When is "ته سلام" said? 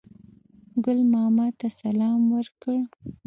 1.59-2.19